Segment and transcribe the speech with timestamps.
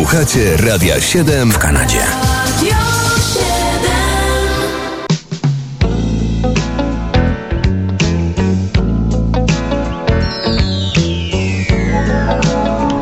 [0.00, 1.98] Słuchacie Radia 7 w Kanadzie.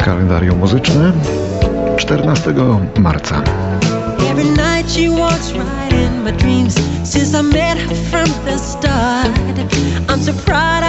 [0.05, 1.13] Kalendarium muzyczne
[1.97, 2.55] 14
[2.99, 3.43] marca.
[4.31, 6.75] Every night she walks right in my dreams
[7.05, 9.39] Since I met her from the start
[10.09, 10.88] I'm so proud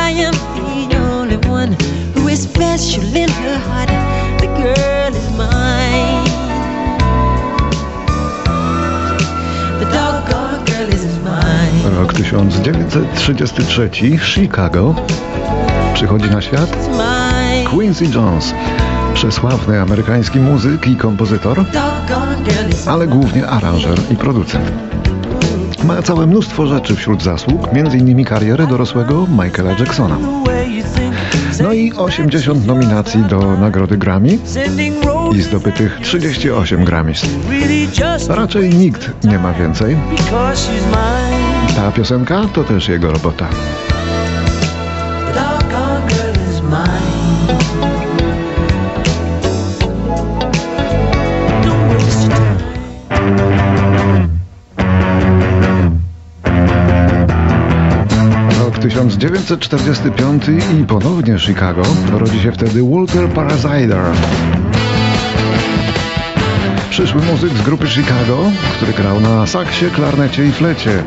[11.99, 13.89] Rok 1933
[14.19, 14.95] Chicago
[15.93, 16.89] Przychodzi na świat
[17.69, 18.53] Quincy Jones
[19.13, 21.65] przesławny amerykański muzyk i kompozytor,
[22.85, 24.71] ale głównie aranżer i producent.
[25.83, 28.25] Ma całe mnóstwo rzeczy wśród zasług, m.in.
[28.25, 30.17] karierę dorosłego Michaela Jacksona.
[31.63, 34.37] No i 80 nominacji do nagrody Grammy
[35.35, 37.25] i zdobytych 38 Grammys.
[38.29, 39.97] Raczej nikt nie ma więcej.
[41.75, 43.47] Ta piosenka to też jego robota.
[58.59, 60.43] Rok 1945
[60.81, 61.81] i ponownie Chicago.
[62.11, 64.01] Rodzi się wtedy Walter Parasider.
[66.89, 68.37] Przyszły muzyk z grupy Chicago,
[68.75, 71.03] który grał na saksie, klarnecie i flecie.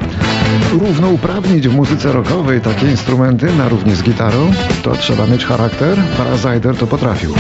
[0.73, 5.99] Równouprawnić w muzyce rockowej takie instrumenty na równi z gitarą, to trzeba mieć charakter.
[6.17, 7.35] Parasider to potrafił.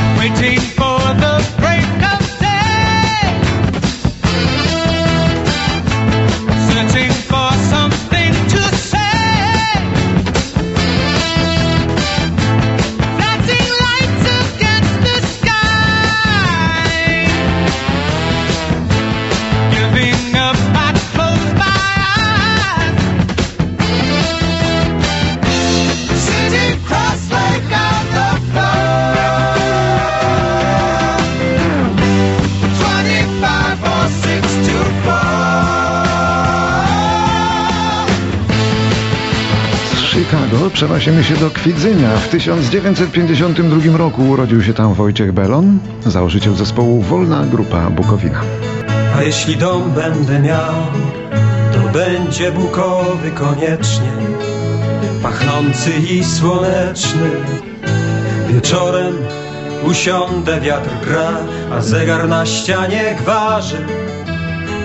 [40.82, 42.16] Przenosimy się do Kwidzynia.
[42.16, 48.41] W 1952 roku urodził się tam Wojciech Belon, założyciel zespołu Wolna Grupa Bukowina.
[49.16, 50.75] A jeśli dom będę miał,
[51.72, 54.12] to będzie bukowy koniecznie,
[55.22, 57.31] pachnący i słoneczny.
[58.48, 59.15] Wieczorem
[59.84, 61.31] usiądę, wiatr gra,
[61.72, 63.87] a zegar na ścianie gwarzy.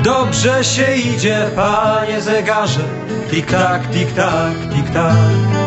[0.03, 2.84] Dobrze się idzie, panie zegarze,
[3.31, 5.67] tik-tak, tik-tak, tik-tak.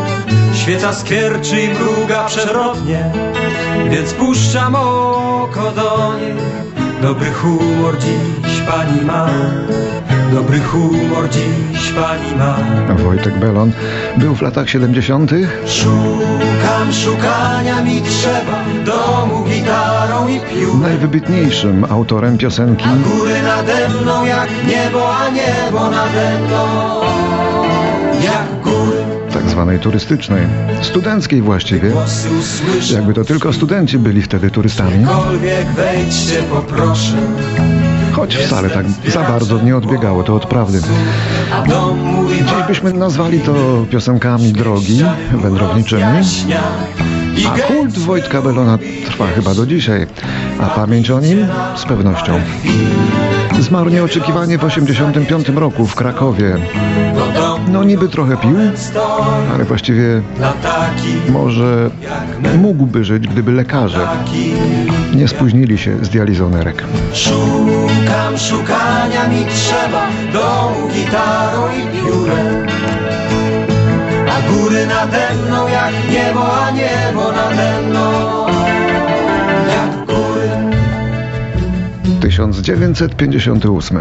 [0.61, 3.11] Świeca skwierczy i mruga przerodnie,
[3.89, 6.33] więc puszczam oko do niej.
[7.01, 9.29] Dobry humor dziś pani ma,
[10.33, 12.57] dobry humor dziś pani ma.
[12.95, 13.71] Wojtek Belon
[14.17, 15.31] był w latach 70.
[15.65, 20.81] Szukam, szukania mi trzeba, domu gitarą i piórem.
[20.81, 27.00] Najwybitniejszym autorem piosenki A góry nade mną jak niebo, a niebo nade mną
[29.61, 30.47] zwanej turystycznej,
[30.81, 31.91] studenckiej właściwie.
[32.93, 35.05] Jakby to tylko studenci byli wtedy turystami,
[38.11, 40.81] choć wcale tak za bardzo nie odbiegało to od prawdy.
[42.37, 46.19] Dziś byśmy nazwali to piosenkami drogi, wędrowniczymi,
[47.47, 50.07] a kult Wojtka Belona trwa chyba do dzisiaj,
[50.59, 52.39] a pamięć o nim z pewnością.
[53.59, 56.57] Zmarł nieoczekiwanie w 85 roku w Krakowie.
[57.67, 58.57] No niby trochę pił,
[59.53, 60.21] ale właściwie
[61.29, 61.89] może
[62.57, 64.07] mógłby żyć, gdyby lekarze
[65.15, 66.83] nie spóźnili się z dializą nerek.
[67.13, 72.70] Szukam, szukania mi trzeba, domu gitarą i piórem.
[74.31, 78.11] A góry nade mną jak niebo, a niebo nade mną
[79.67, 80.49] jak góry.
[82.21, 83.99] 1958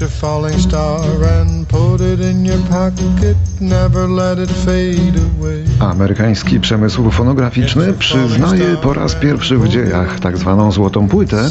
[0.00, 3.36] Catch a falling star and put it in your pocket.
[3.60, 5.64] Never let it fade away.
[5.80, 11.50] Amerykański przemysł fonograficzny przyznaje po raz pierwszy w dziejach tak zwaną złotą płytę,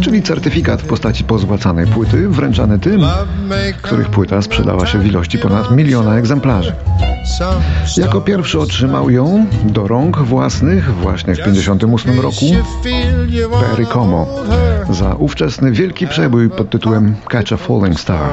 [0.00, 3.00] czyli certyfikat w postaci pozłacanej płyty, wręczany tym,
[3.82, 6.72] których płyta sprzedała się w ilości ponad miliona egzemplarzy.
[7.96, 12.46] Jako pierwszy otrzymał ją do rąk własnych właśnie w 58 roku
[13.60, 14.26] Perry Como
[14.90, 18.30] za ówczesny wielki przebój pod tytułem Catch a Falling Star.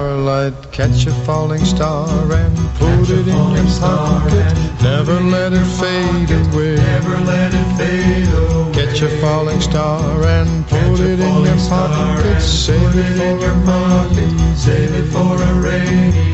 [0.71, 4.55] Catch a falling star and put it in your pocket.
[4.81, 6.75] Never let it fade away.
[6.75, 8.71] Never let it fade away.
[8.73, 10.01] Catch a falling star
[10.41, 12.41] and put it in your pocket.
[12.41, 14.57] Save it for your pocket.
[14.57, 16.33] Save it for a rainy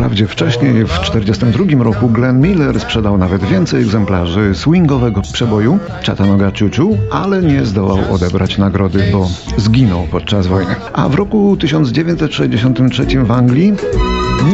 [0.00, 6.90] Wprawdzie wcześniej, w 1942 roku, Glenn Miller sprzedał nawet więcej egzemplarzy swingowego przeboju Chattanooga Choo
[7.10, 10.74] ale nie zdołał odebrać nagrody, bo zginął podczas wojny.
[10.92, 13.72] A w roku 1963 w Anglii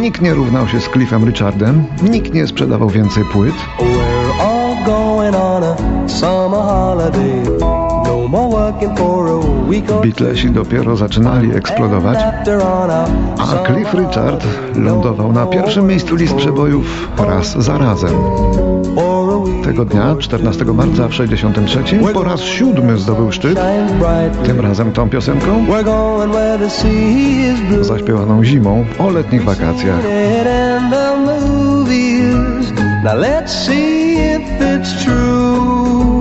[0.00, 3.54] nikt nie równał się z Cliffem Richardem, nikt nie sprzedawał więcej płyt.
[10.03, 12.19] Beatlesi dopiero zaczynali eksplodować,
[13.38, 14.44] a Cliff Richard
[14.76, 18.14] lądował na pierwszym miejscu list przebojów raz za razem.
[19.64, 21.82] Tego dnia, 14 marca w 63,
[22.14, 23.58] po raz siódmy zdobył szczyt,
[24.44, 25.67] tym razem tą piosenką,
[27.81, 30.00] zaśpiewaną zimą o letnich wakacjach.
[33.05, 36.15] Now let's see if it's true.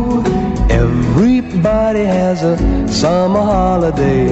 [1.95, 2.57] Everybody has a
[2.91, 4.27] summer holiday,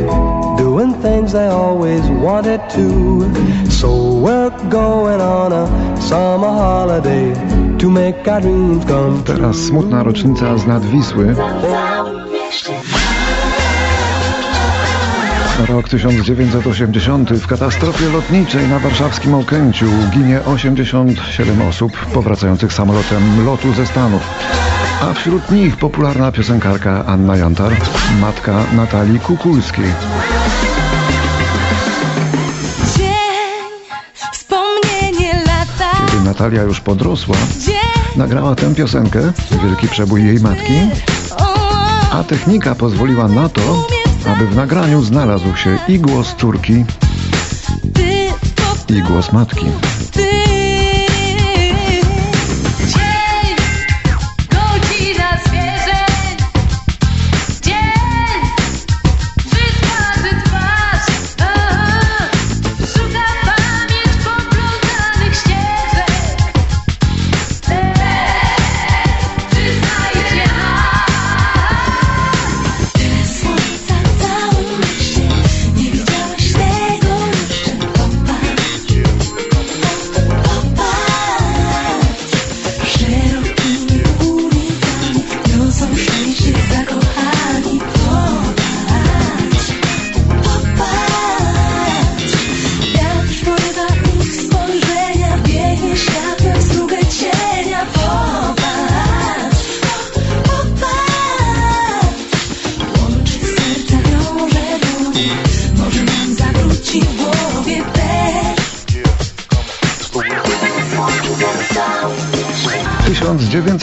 [0.57, 3.23] doing things they always wanted to.
[3.71, 7.33] So we're going on a summer holiday
[7.77, 9.35] to make our dreams come true.
[9.35, 11.35] Teraz smutna rocznica z nad Wisły.
[15.69, 17.29] Rok 1980.
[17.29, 24.21] W katastrofie lotniczej na warszawskim Okęciu ginie 87 osób powracających samolotem lotu ze Stanów.
[25.03, 27.75] A wśród nich popularna piosenkarka Anna Jantar,
[28.21, 29.93] matka Natalii Kukulskiej.
[36.05, 37.35] Kiedy Natalia już podrosła,
[38.15, 39.31] nagrała tę piosenkę,
[39.63, 40.73] wielki przebój jej matki,
[42.11, 43.87] a technika pozwoliła na to,
[44.31, 46.85] aby w nagraniu znalazł się i głos córki,
[48.89, 49.65] i głos matki.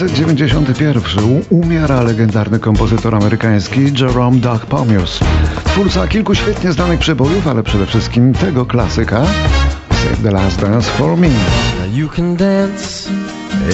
[0.01, 5.21] 1991 umiera legendarny kompozytor amerykański Jerome Duck Pomius.
[5.65, 9.23] Twórca kilku świetnie znanych przebojów, ale przede wszystkim tego klasyka
[9.91, 11.29] Save the Last Dance for Me.
[11.93, 13.11] You can dance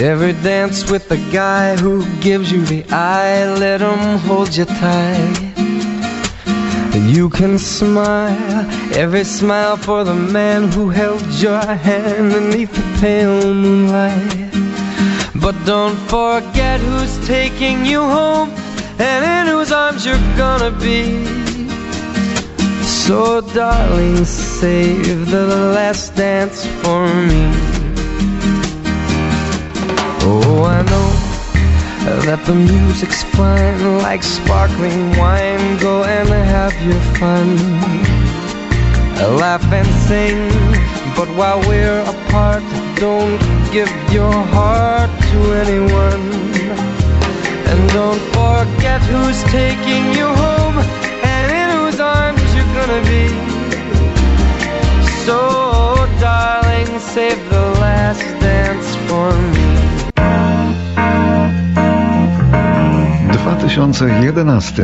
[0.02, 5.46] Every dance with the guy who gives you the eye Let him hold you tight
[7.14, 13.55] You can smile, every smile for the man who held your hand beneath the pale
[13.55, 14.65] moonlight.
[15.46, 18.50] But don't forget who's taking you home
[18.98, 21.24] and in whose arms you're gonna be.
[22.82, 27.44] So, darling, save the last dance for me.
[30.26, 31.10] Oh, I know
[32.26, 35.78] that the music's fine like sparkling wine.
[35.78, 38.15] Go and have your fun.
[39.16, 40.50] Laugh and sing,
[41.16, 42.62] but while we're apart,
[42.96, 43.40] don't
[43.73, 46.20] give your heart to anyone.
[47.66, 50.78] And don't forget who's taking you home
[51.25, 53.26] and in whose arms you're gonna be.
[55.25, 59.86] So, darling, save the last dance for me.
[63.46, 64.82] 2011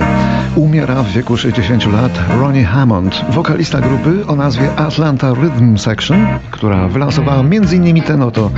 [0.57, 6.89] umiera w wieku 60 lat Ronnie Hammond, wokalista grupy o nazwie Atlanta Rhythm Section, która
[6.89, 8.03] wylansowała m.in.
[8.03, 8.51] ten oto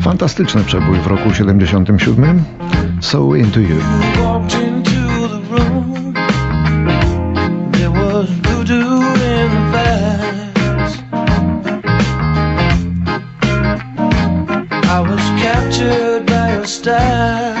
[0.00, 2.42] fantastyczny przebój w roku 77
[3.00, 3.76] So Into You.
[16.70, 17.59] understand, but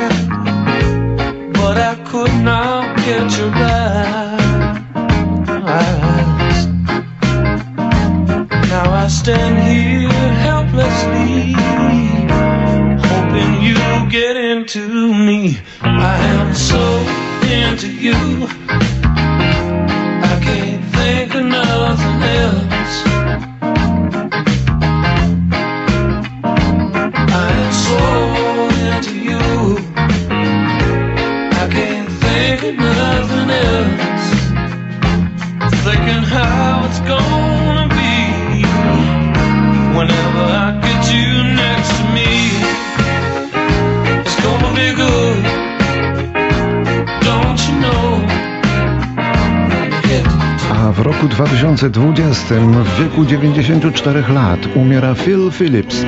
[51.00, 52.54] w roku 2020
[52.84, 56.04] w wieku 94 lat umiera Phil Phillips.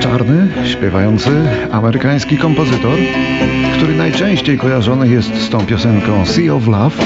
[0.00, 1.30] Czarny, śpiewający,
[1.72, 2.98] amerykański kompozytor,
[3.76, 6.96] który najczęściej kojarzony jest z tą piosenką Sea of Love,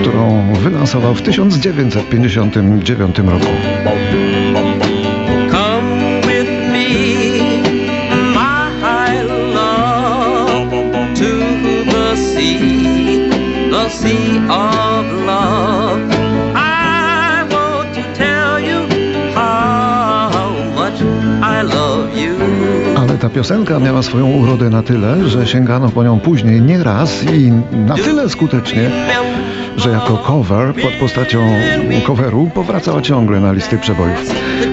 [0.00, 3.52] którą wylansował w 1959 roku.
[13.90, 14.97] Sea of
[23.38, 27.52] piosenka miała swoją urodę na tyle, że sięgano po nią później nie raz i
[27.86, 28.90] na tyle skutecznie,
[29.76, 31.38] że jako cover pod postacią
[32.06, 34.18] coveru powracała ciągle na listy przebojów.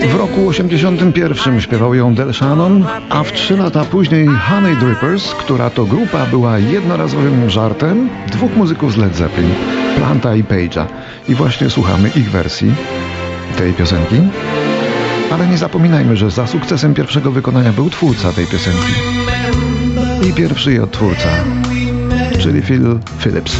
[0.08, 5.70] W roku 81 śpiewał ją Del Shannon, a w trzy lata później Honey Drippers, która
[5.70, 9.54] to grupa była jednorazowym żartem dwóch muzyków z Led Zeppelin,
[9.98, 10.86] Planta i Page'a.
[11.30, 12.72] I właśnie słuchamy ich wersji
[13.58, 14.16] tej piosenki.
[15.32, 18.94] Ale nie zapominajmy, że za sukcesem pierwszego wykonania był twórca tej piosenki.
[20.30, 21.30] I pierwszy jej odtwórca,
[22.40, 23.58] czyli Phil Phillips.